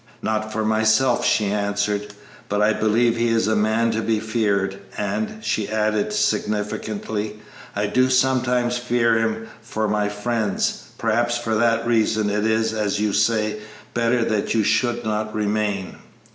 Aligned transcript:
"Not 0.23 0.51
for 0.51 0.65
myself," 0.65 1.23
she 1.23 1.45
answered; 1.45 2.15
"but 2.49 2.59
I 2.59 2.73
believe 2.73 3.15
he 3.17 3.27
is 3.27 3.47
a 3.47 3.55
man 3.55 3.91
to 3.91 4.01
be 4.01 4.19
feared, 4.19 4.79
and," 4.97 5.37
she 5.45 5.69
added, 5.69 6.11
significantly, 6.11 7.37
"I 7.75 7.85
do 7.85 8.09
sometimes 8.09 8.79
fear 8.79 9.15
him 9.19 9.47
for 9.61 9.87
my 9.87 10.09
friends; 10.09 10.85
perhaps 10.97 11.37
for 11.37 11.53
that 11.53 11.85
reason 11.85 12.31
it 12.31 12.47
is, 12.47 12.73
as 12.73 12.99
you 12.99 13.13
say, 13.13 13.57
better 13.93 14.25
that 14.25 14.55
you 14.55 14.63
should 14.63 15.05
not 15.05 15.35
remain." 15.35 15.97